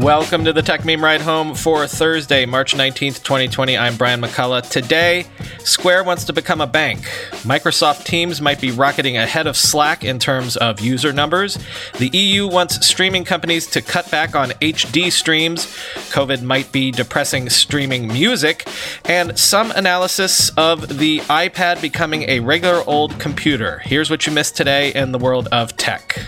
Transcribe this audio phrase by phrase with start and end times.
[0.00, 3.76] Welcome to the Techmeme Ride Home for Thursday, March 19th, 2020.
[3.76, 4.66] I'm Brian McCullough.
[4.70, 5.26] Today,
[5.58, 7.00] Square wants to become a bank.
[7.42, 11.58] Microsoft Teams might be rocketing ahead of Slack in terms of user numbers.
[11.98, 15.66] The EU wants streaming companies to cut back on HD streams.
[16.12, 18.66] COVID might be depressing streaming music.
[19.04, 23.80] And some analysis of the iPad becoming a regular old computer.
[23.80, 26.18] Here's what you missed today in the world of tech.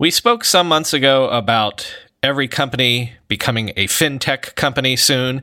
[0.00, 5.42] We spoke some months ago about every company becoming a fintech company soon,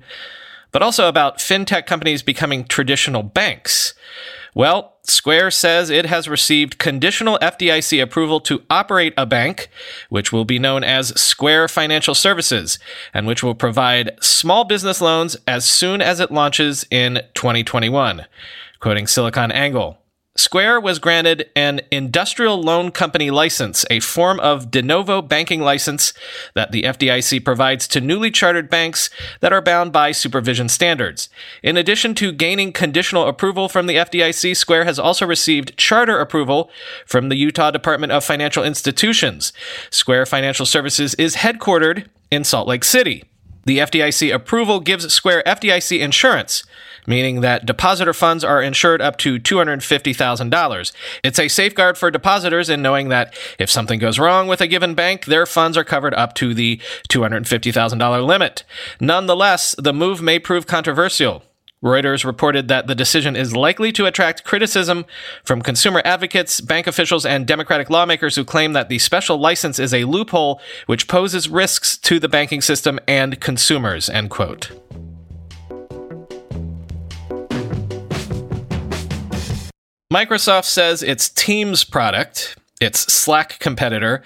[0.71, 3.93] but also about fintech companies becoming traditional banks.
[4.53, 9.67] Well, Square says it has received conditional FDIC approval to operate a bank,
[10.07, 12.79] which will be known as Square Financial Services,
[13.13, 18.25] and which will provide small business loans as soon as it launches in 2021.
[18.79, 19.97] Quoting SiliconANGLE.
[20.37, 26.13] Square was granted an industrial loan company license, a form of de novo banking license
[26.55, 31.29] that the FDIC provides to newly chartered banks that are bound by supervision standards.
[31.63, 36.69] In addition to gaining conditional approval from the FDIC, Square has also received charter approval
[37.05, 39.53] from the Utah Department of Financial Institutions.
[39.89, 43.23] Square Financial Services is headquartered in Salt Lake City.
[43.65, 46.63] The FDIC approval gives Square FDIC insurance,
[47.07, 50.91] meaning that depositor funds are insured up to $250,000.
[51.23, 54.93] It's a safeguard for depositors in knowing that if something goes wrong with a given
[54.93, 58.63] bank, their funds are covered up to the $250,000 limit.
[58.99, 61.41] Nonetheless, the move may prove controversial.
[61.83, 65.05] Reuters reported that the decision is likely to attract criticism
[65.43, 69.93] from consumer advocates, bank officials, and Democratic lawmakers who claim that the special license is
[69.93, 74.09] a loophole which poses risks to the banking system and consumers.
[74.09, 74.71] End quote.
[80.13, 84.23] Microsoft says its Teams product, its Slack competitor,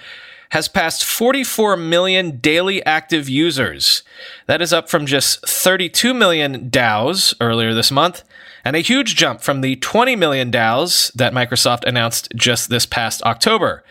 [0.50, 4.04] has passed 44 million daily active users.
[4.48, 8.24] That is up from just 32 million DAUs earlier this month,
[8.66, 13.22] and a huge jump from the 20 million DAUs that Microsoft announced just this past
[13.24, 13.84] October.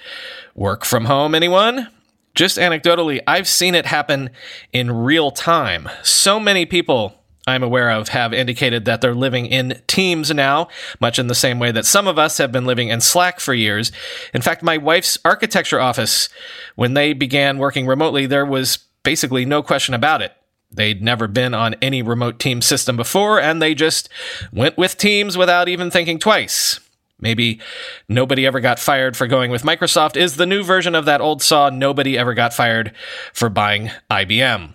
[0.55, 1.89] Work from home, anyone?
[2.35, 4.31] Just anecdotally, I've seen it happen
[4.73, 5.89] in real time.
[6.03, 7.15] So many people
[7.49, 10.69] I'm aware of have indicated that they're living in teams now,
[11.01, 13.55] much in the same way that some of us have been living in Slack for
[13.55, 13.93] years.
[14.35, 16.29] In fact, my wife's architecture office,
[16.77, 20.33] when they began working remotely, there was basically no question about it.
[20.71, 24.09] They'd never been on any remote team system before, and they just
[24.53, 26.81] went with Teams without even thinking twice.
[27.21, 27.61] Maybe
[28.09, 31.43] nobody ever got fired for going with Microsoft is the new version of that old
[31.43, 32.93] saw nobody ever got fired
[33.33, 34.75] for buying IBM.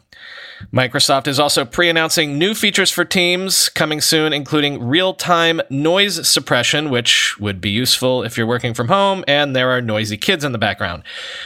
[0.72, 6.28] Microsoft is also pre announcing new features for Teams coming soon, including real time noise
[6.28, 10.44] suppression, which would be useful if you're working from home and there are noisy kids
[10.44, 11.04] in the background.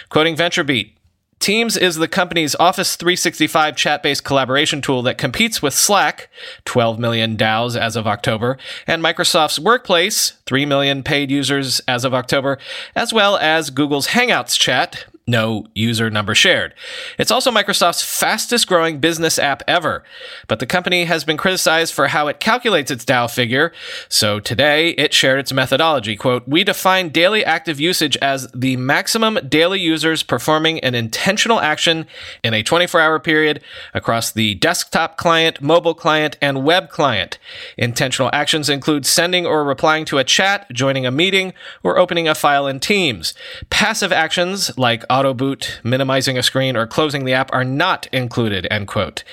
[0.09, 0.91] Quoting VentureBeat,
[1.39, 6.29] Teams is the company's Office 365 chat based collaboration tool that competes with Slack,
[6.65, 8.57] 12 million DAUs as of October,
[8.87, 12.57] and Microsoft's Workplace, 3 million paid users as of October,
[12.95, 16.73] as well as Google's Hangouts chat, no user number shared.
[17.19, 20.03] It's also Microsoft's fastest growing business app ever,
[20.47, 23.73] but the company has been criticized for how it calculates its DAU figure.
[24.07, 26.15] So today it shared its methodology.
[26.15, 32.07] Quote, we define daily active usage as the maximum daily users performing an intentional action
[32.43, 33.61] in a 24 hour period
[33.93, 37.37] across the desktop client, mobile client, and web client.
[37.77, 42.35] Intentional actions include sending or replying to a chat, joining a meeting, or opening a
[42.35, 43.33] file in Teams.
[43.69, 48.67] Passive actions like auto boot, minimizing a screen, or closing the app are not included,
[48.69, 49.23] end quote.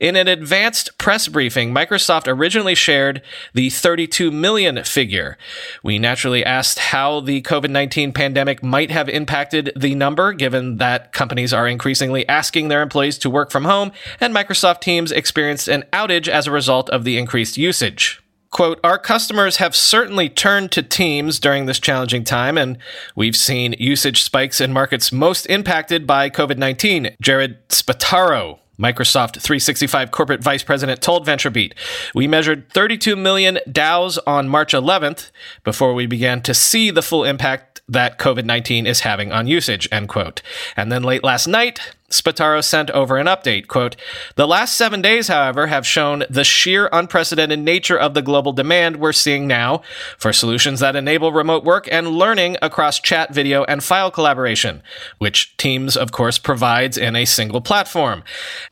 [0.00, 3.22] In an advanced press briefing, Microsoft originally shared
[3.54, 5.38] the 32 million figure.
[5.84, 11.12] We naturally asked how the COVID 19 pandemic might have impacted the number, given that
[11.12, 15.84] companies are increasingly asking their employees to work from home, and Microsoft Teams experienced an
[15.92, 18.20] outage as a result of the increased usage.
[18.50, 22.78] Quote, our customers have certainly turned to Teams during this challenging time, and
[23.14, 27.14] we've seen usage spikes in markets most impacted by COVID 19.
[27.20, 31.74] Jared Spataro, Microsoft 365 corporate vice president, told VentureBeat,
[32.14, 35.30] We measured 32 million DAUs on March 11th
[35.62, 39.88] before we began to see the full impact that COVID 19 is having on usage,
[39.92, 40.40] end quote.
[40.76, 43.66] And then late last night, Spataro sent over an update.
[43.66, 43.94] Quote,
[44.36, 48.96] the last seven days, however, have shown the sheer unprecedented nature of the global demand
[48.96, 49.82] we're seeing now
[50.16, 54.82] for solutions that enable remote work and learning across chat, video, and file collaboration,
[55.18, 58.22] which Teams, of course, provides in a single platform.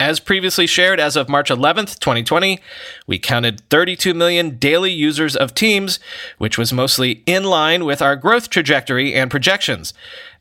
[0.00, 2.58] As previously shared, as of March 11th, 2020,
[3.06, 6.00] we counted 32 million daily users of Teams,
[6.38, 9.92] which was mostly in line with our growth trajectory and projections.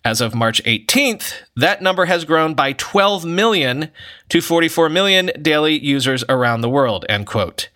[0.06, 3.90] As of March 18th, that number has grown by 12 million
[4.30, 7.70] to 44 million daily users around the world, end quote.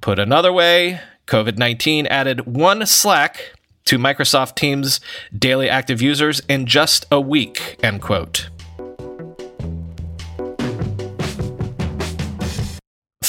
[0.00, 4.98] Put another way, COVID 19 added one Slack to Microsoft Teams'
[5.38, 8.48] daily active users in just a week, end quote.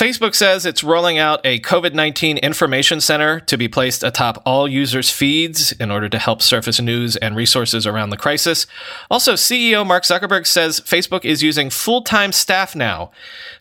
[0.01, 4.67] Facebook says it's rolling out a COVID 19 information center to be placed atop all
[4.67, 8.65] users' feeds in order to help surface news and resources around the crisis.
[9.11, 13.11] Also, CEO Mark Zuckerberg says Facebook is using full time staff now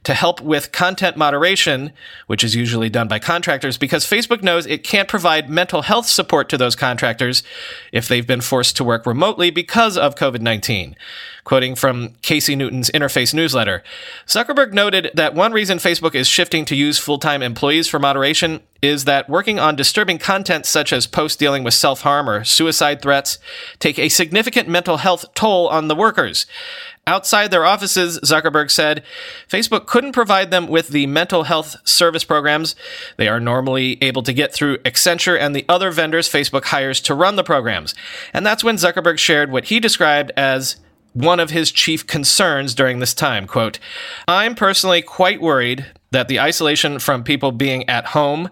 [0.03, 1.93] to help with content moderation,
[2.27, 6.49] which is usually done by contractors, because Facebook knows it can't provide mental health support
[6.49, 7.43] to those contractors
[7.93, 10.97] if they've been forced to work remotely because of COVID 19.
[11.45, 13.83] Quoting from Casey Newton's Interface newsletter,
[14.27, 18.61] Zuckerberg noted that one reason Facebook is shifting to use full time employees for moderation
[18.83, 23.03] is that working on disturbing content such as posts dealing with self harm or suicide
[23.03, 23.39] threats
[23.79, 26.47] take a significant mental health toll on the workers.
[27.07, 29.03] Outside their offices, Zuckerberg said,
[29.49, 32.77] Facebook couldn't provide them with the mental health service programs
[33.17, 37.15] they are normally able to get through Accenture and the other vendors Facebook hires to
[37.15, 37.95] run the programs.
[38.33, 40.77] And that's when Zuckerberg shared what he described as
[41.13, 43.47] one of his chief concerns during this time.
[43.47, 43.79] Quote,
[44.29, 48.51] I'm personally quite worried that the isolation from people being at home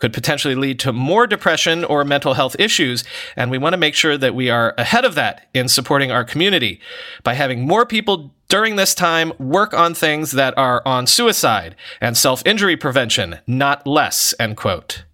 [0.00, 3.04] could potentially lead to more depression or mental health issues.
[3.36, 6.24] And we want to make sure that we are ahead of that in supporting our
[6.24, 6.80] community
[7.22, 12.16] by having more people during this time work on things that are on suicide and
[12.16, 15.04] self injury prevention, not less, end quote.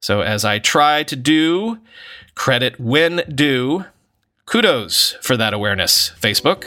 [0.00, 1.78] So as I try to do,
[2.34, 3.84] credit when due,
[4.48, 6.64] Kudos for that awareness, Facebook.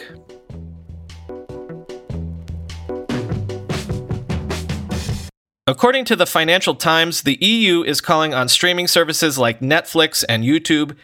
[5.66, 10.44] According to the Financial Times, the EU is calling on streaming services like Netflix and
[10.44, 10.96] YouTube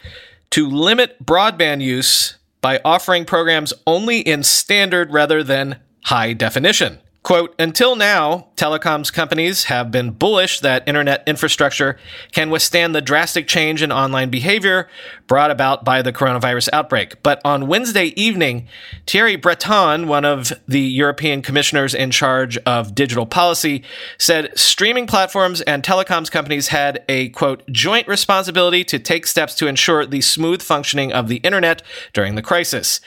[0.52, 7.00] to limit broadband use by offering programs only in standard rather than high definition.
[7.24, 11.96] Quote, until now, telecoms companies have been bullish that internet infrastructure
[12.32, 14.90] can withstand the drastic change in online behavior
[15.28, 17.22] brought about by the coronavirus outbreak.
[17.22, 18.68] But on Wednesday evening,
[19.06, 23.84] Thierry Breton, one of the European commissioners in charge of digital policy,
[24.18, 29.68] said streaming platforms and telecoms companies had a quote, joint responsibility to take steps to
[29.68, 33.00] ensure the smooth functioning of the internet during the crisis.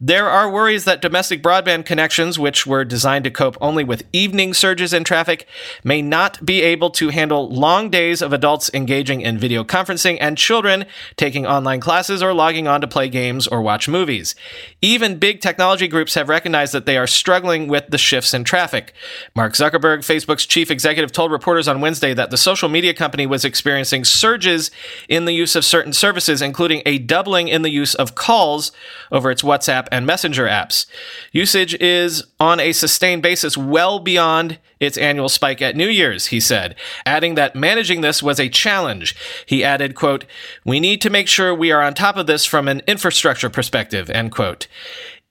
[0.00, 4.54] There are worries that domestic broadband connections, which were designed to cope only with evening
[4.54, 5.46] surges in traffic,
[5.82, 10.38] may not be able to handle long days of adults engaging in video conferencing and
[10.38, 10.86] children
[11.16, 14.34] taking online classes or logging on to play games or watch movies.
[14.80, 18.94] Even big technology groups have recognized that they are struggling with the shifts in traffic.
[19.34, 23.44] Mark Zuckerberg, Facebook's chief executive, told reporters on Wednesday that the social media company was
[23.44, 24.70] experiencing surges
[25.08, 28.72] in the use of certain services, including a doubling in the use of calls
[29.10, 30.86] over its WhatsApp and Messenger apps.
[31.32, 36.40] Usage is on a sustained basis well beyond its annual spike at New Year's, he
[36.40, 36.74] said,
[37.04, 39.16] adding that managing this was a challenge.
[39.46, 40.24] He added, quote,
[40.64, 44.10] "We need to make sure we are on top of this from an infrastructure perspective."
[44.10, 44.66] End quote.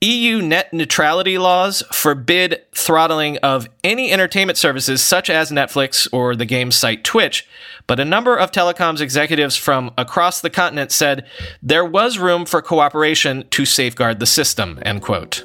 [0.00, 6.44] EU net neutrality laws forbid throttling of any entertainment services such as Netflix or the
[6.44, 7.46] game site Twitch,
[7.86, 11.24] but a number of telecoms executives from across the continent said
[11.62, 15.44] there was room for cooperation to safeguard the system, end quote.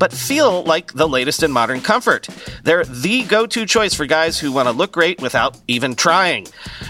[0.00, 2.26] but feel like the latest in modern comfort.
[2.64, 6.48] They're the go to choice for guys who want to look great without even trying.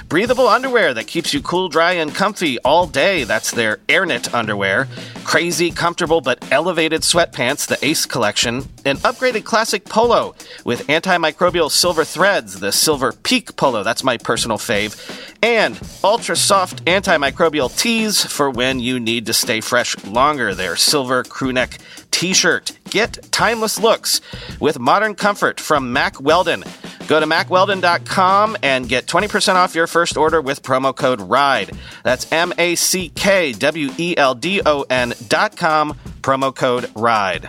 [0.08, 3.24] Breathable underwear that keeps you cool, dry, and comfy all day.
[3.24, 4.88] That's their AirKnit underwear.
[5.24, 8.64] Crazy, comfortable, but elevated sweatpants, the Ace collection.
[8.84, 13.82] An upgraded classic classic polo with antimicrobial silver threads, the Silver Peak Polo.
[13.82, 14.96] That's my personal fave.
[15.42, 20.54] And ultra soft antimicrobial tees for when you need to stay fresh longer.
[20.54, 21.78] Their silver crewneck
[22.10, 22.72] t shirt.
[22.90, 24.20] Get timeless looks
[24.58, 26.64] with modern comfort from Mack Weldon.
[27.06, 31.70] Go to mackweldon.com and get 20% off your first order with promo code RIDE.
[32.04, 37.48] That's M A C K W E L D O N.com, promo code RIDE.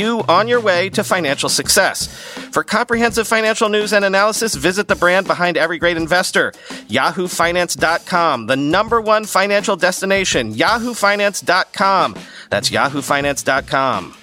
[0.27, 2.07] on your way to financial success.
[2.51, 6.51] For comprehensive financial news and analysis, visit the brand behind every great investor,
[6.89, 12.15] yahoofinance.com, the number one financial destination, yahoofinance.com.
[12.49, 14.15] That's yahoofinance.com.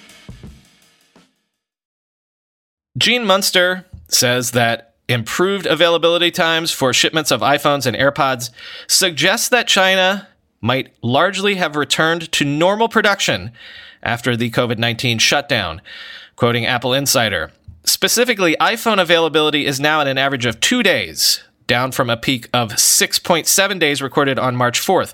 [2.97, 8.51] Gene Munster says that improved availability times for shipments of iPhones and AirPods
[8.87, 10.28] suggests that China
[10.61, 13.51] might largely have returned to normal production
[14.03, 15.81] after the COVID 19 shutdown,
[16.35, 17.51] quoting Apple Insider.
[17.85, 22.49] Specifically, iPhone availability is now at an average of two days, down from a peak
[22.53, 25.13] of 6.7 days recorded on March 4th.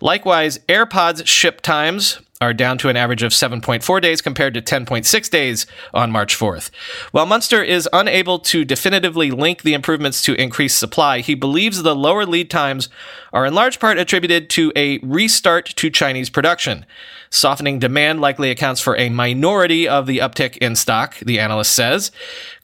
[0.00, 5.30] Likewise, AirPods ship times are down to an average of 7.4 days compared to 10.6
[5.30, 6.70] days on March 4th.
[7.12, 11.96] While Munster is unable to definitively link the improvements to increased supply, he believes the
[11.96, 12.88] lower lead times
[13.32, 16.84] are in large part attributed to a restart to Chinese production.
[17.30, 22.10] Softening demand likely accounts for a minority of the uptick in stock, the analyst says.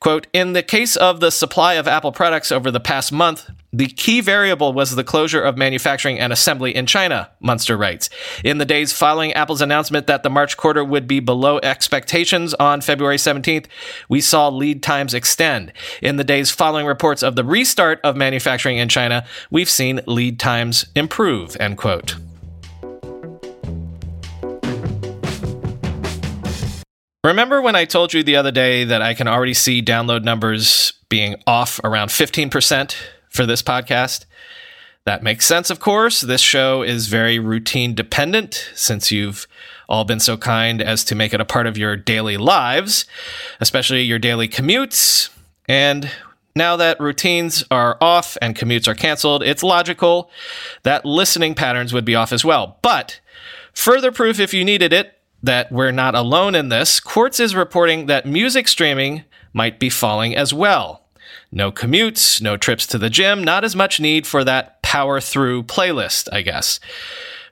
[0.00, 3.86] Quote, in the case of the supply of Apple products over the past month, the
[3.86, 8.10] key variable was the closure of manufacturing and assembly in China, Munster writes.
[8.44, 12.82] In the days following Apple's announcement that the March quarter would be below expectations on
[12.82, 13.64] February 17th,
[14.10, 15.72] we saw lead times extend.
[16.02, 20.38] In the days following reports of the restart of manufacturing in China, we've seen lead
[20.38, 22.16] times improve, end quote.
[27.24, 30.92] Remember when I told you the other day that I can already see download numbers
[31.08, 32.96] being off around 15%
[33.32, 34.26] for this podcast?
[35.04, 36.20] That makes sense, of course.
[36.20, 39.48] This show is very routine dependent since you've
[39.88, 43.04] all been so kind as to make it a part of your daily lives,
[43.60, 45.30] especially your daily commutes.
[45.68, 46.10] And
[46.54, 50.30] now that routines are off and commutes are canceled, it's logical
[50.84, 52.78] that listening patterns would be off as well.
[52.82, 53.20] But
[53.74, 58.06] further proof, if you needed it, that we're not alone in this, Quartz is reporting
[58.06, 61.01] that music streaming might be falling as well.
[61.54, 65.64] No commutes, no trips to the gym, not as much need for that power through
[65.64, 66.80] playlist, I guess.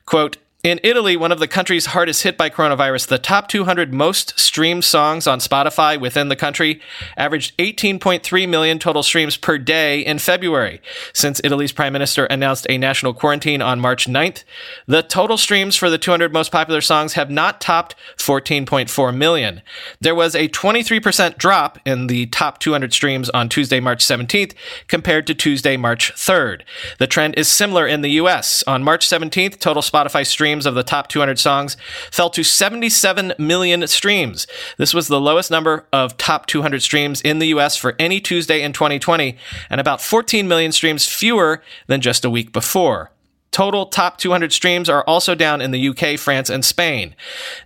[0.06, 4.38] Quote, in Italy, one of the countries hardest hit by coronavirus, the top 200 most
[4.38, 6.82] streamed songs on Spotify within the country
[7.16, 10.82] averaged 18.3 million total streams per day in February.
[11.14, 14.44] Since Italy's prime minister announced a national quarantine on March 9th,
[14.86, 19.62] the total streams for the 200 most popular songs have not topped 14.4 million.
[20.00, 24.52] There was a 23% drop in the top 200 streams on Tuesday, March 17th
[24.88, 26.62] compared to Tuesday, March 3rd.
[26.98, 28.62] The trend is similar in the US.
[28.66, 31.76] On March 17th, total Spotify streams streams of the top 200 songs
[32.10, 34.48] fell to 77 million streams.
[34.78, 38.60] This was the lowest number of top 200 streams in the US for any Tuesday
[38.60, 39.36] in 2020,
[39.70, 43.12] and about 14 million streams fewer than just a week before.
[43.52, 47.16] Total top 200 streams are also down in the UK, France, and Spain.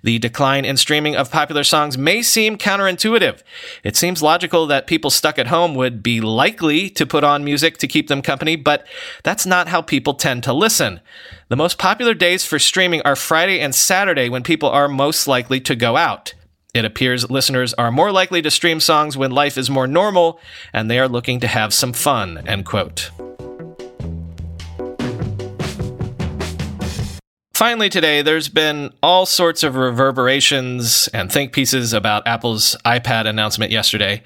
[0.02, 3.42] The decline in streaming of popular songs may seem counterintuitive.
[3.82, 7.76] It seems logical that people stuck at home would be likely to put on music
[7.78, 8.86] to keep them company, but
[9.24, 11.00] that's not how people tend to listen.
[11.48, 15.60] The most popular days for streaming are Friday and Saturday when people are most likely
[15.60, 16.32] to go out.
[16.72, 20.40] It appears listeners are more likely to stream songs when life is more normal
[20.72, 23.10] and they are looking to have some fun, end quote.
[27.54, 33.70] Finally, today, there's been all sorts of reverberations and think pieces about Apple's iPad announcement
[33.70, 34.24] yesterday.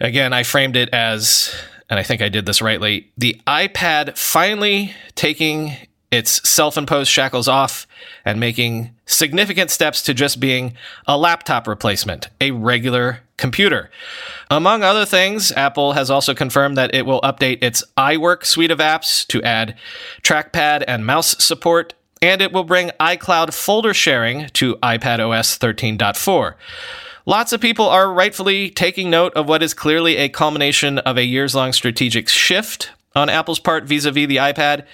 [0.00, 1.54] Again, I framed it as,
[1.90, 5.76] and I think I did this rightly, the iPad finally taking
[6.10, 7.86] its self imposed shackles off
[8.24, 10.74] and making significant steps to just being
[11.06, 13.90] a laptop replacement, a regular computer.
[14.50, 18.78] Among other things, Apple has also confirmed that it will update its iWork suite of
[18.78, 19.76] apps to add
[20.22, 26.54] trackpad and mouse support, and it will bring iCloud folder sharing to iPad OS 13.4.
[27.26, 31.24] Lots of people are rightfully taking note of what is clearly a culmination of a
[31.24, 34.86] years long strategic shift on Apple's part vis a vis the iPad.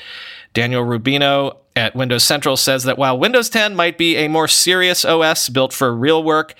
[0.53, 5.05] Daniel Rubino at Windows Central says that while Windows 10 might be a more serious
[5.05, 6.55] OS built for real work,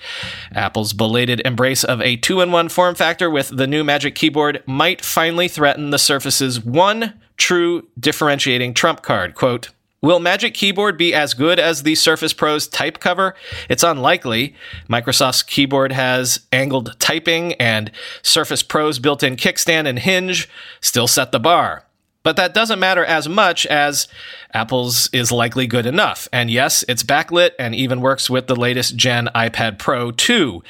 [0.53, 4.63] Apple's belated embrace of a two in one form factor with the new Magic Keyboard
[4.65, 9.35] might finally threaten the Surface's one true differentiating trump card.
[9.35, 9.69] Quote,
[10.05, 13.33] Will Magic Keyboard be as good as the Surface Pro's type cover?
[13.69, 14.53] It's unlikely.
[14.87, 17.89] Microsoft's keyboard has angled typing, and
[18.21, 20.47] Surface Pro's built in kickstand and hinge
[20.79, 21.85] still set the bar.
[22.25, 24.07] But that doesn't matter as much as
[24.51, 26.27] Apple's is likely good enough.
[26.33, 30.63] And yes, it's backlit and even works with the latest gen iPad Pro 2.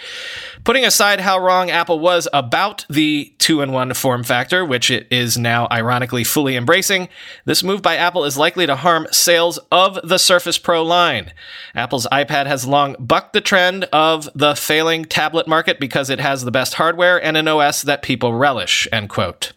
[0.66, 5.08] Putting aside how wrong Apple was about the two in one form factor, which it
[5.10, 7.08] is now ironically fully embracing,
[7.46, 11.32] this move by Apple is likely to harm sales of the Surface Pro line.
[11.74, 16.44] Apple's iPad has long bucked the trend of the failing tablet market because it has
[16.44, 19.54] the best hardware and an OS that people relish, end quote.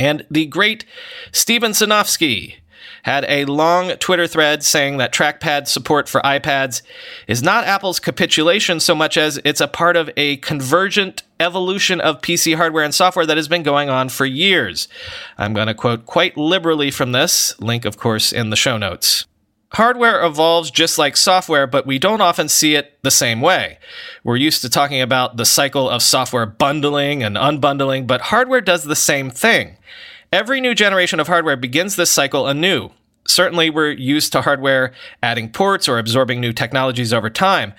[0.00, 0.86] And the great
[1.30, 2.56] Steven Sinofsky
[3.02, 6.82] had a long Twitter thread saying that trackpad support for iPads
[7.26, 12.20] is not Apple's capitulation so much as it's a part of a convergent evolution of
[12.20, 14.88] PC hardware and software that has been going on for years.
[15.38, 19.26] I'm going to quote quite liberally from this, link, of course, in the show notes.
[19.74, 23.78] Hardware evolves just like software, but we don't often see it the same way.
[24.24, 28.82] We're used to talking about the cycle of software bundling and unbundling, but hardware does
[28.82, 29.76] the same thing.
[30.32, 32.90] Every new generation of hardware begins this cycle anew.
[33.28, 37.74] Certainly, we're used to hardware adding ports or absorbing new technologies over time.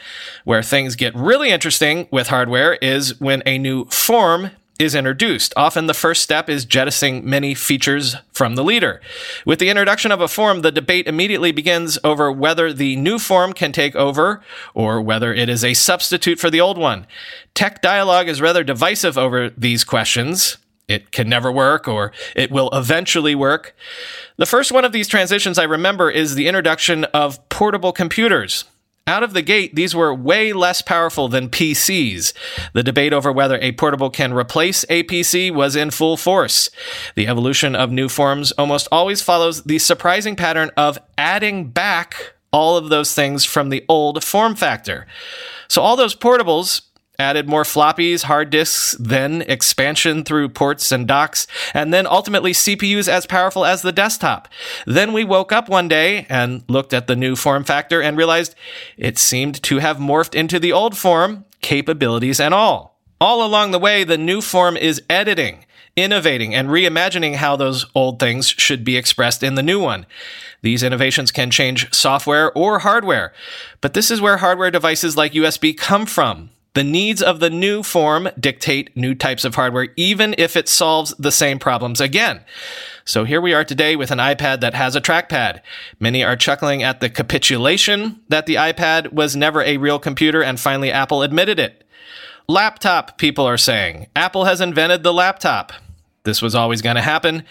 [0.45, 5.53] Where things get really interesting with hardware is when a new form is introduced.
[5.55, 8.99] Often the first step is jettisoning many features from the leader.
[9.45, 13.53] With the introduction of a form, the debate immediately begins over whether the new form
[13.53, 14.41] can take over
[14.73, 17.05] or whether it is a substitute for the old one.
[17.53, 20.57] Tech dialogue is rather divisive over these questions.
[20.87, 23.75] It can never work or it will eventually work.
[24.37, 28.65] The first one of these transitions I remember is the introduction of portable computers.
[29.07, 32.33] Out of the gate, these were way less powerful than PCs.
[32.73, 36.69] The debate over whether a portable can replace a PC was in full force.
[37.15, 42.77] The evolution of new forms almost always follows the surprising pattern of adding back all
[42.77, 45.07] of those things from the old form factor.
[45.67, 46.81] So all those portables
[47.21, 53.07] added more floppies, hard disks, then expansion through ports and docks, and then ultimately CPUs
[53.07, 54.47] as powerful as the desktop.
[54.85, 58.55] Then we woke up one day and looked at the new form factor and realized
[58.97, 62.99] it seemed to have morphed into the old form, capabilities and all.
[63.21, 68.19] All along the way, the new form is editing, innovating, and reimagining how those old
[68.19, 70.07] things should be expressed in the new one.
[70.63, 73.31] These innovations can change software or hardware,
[73.79, 76.49] but this is where hardware devices like USB come from.
[76.73, 81.13] The needs of the new form dictate new types of hardware, even if it solves
[81.19, 82.45] the same problems again.
[83.03, 85.59] So here we are today with an iPad that has a trackpad.
[85.99, 90.57] Many are chuckling at the capitulation that the iPad was never a real computer, and
[90.57, 91.83] finally Apple admitted it.
[92.47, 94.07] Laptop, people are saying.
[94.15, 95.73] Apple has invented the laptop.
[96.23, 97.43] This was always going to happen.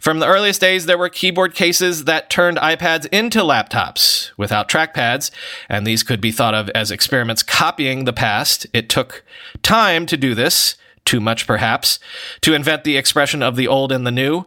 [0.00, 5.30] From the earliest days, there were keyboard cases that turned iPads into laptops without trackpads,
[5.68, 8.66] and these could be thought of as experiments copying the past.
[8.74, 9.24] It took
[9.62, 11.98] time to do this, too much perhaps,
[12.42, 14.44] to invent the expression of the old and the new.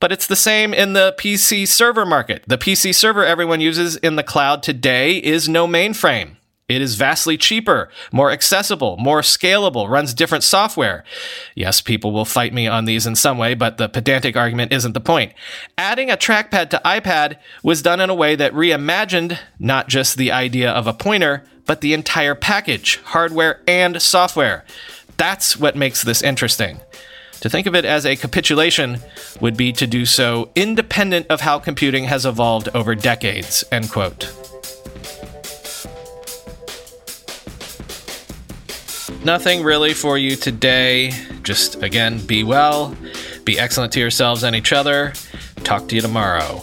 [0.00, 2.44] But it's the same in the PC server market.
[2.46, 6.36] The PC server everyone uses in the cloud today is no mainframe.
[6.66, 11.04] It is vastly cheaper, more accessible, more scalable, runs different software.
[11.54, 14.92] Yes, people will fight me on these in some way, but the pedantic argument isn't
[14.92, 15.34] the point.
[15.76, 20.32] Adding a trackpad to iPad was done in a way that reimagined not just the
[20.32, 24.64] idea of a pointer, but the entire package, hardware and software.
[25.18, 26.80] That's what makes this interesting.
[27.40, 29.00] To think of it as a capitulation
[29.38, 34.53] would be to do so independent of how computing has evolved over decades, end quote.
[39.24, 41.12] Nothing really for you today.
[41.42, 42.94] Just again, be well,
[43.44, 45.14] be excellent to yourselves and each other.
[45.64, 46.62] Talk to you tomorrow.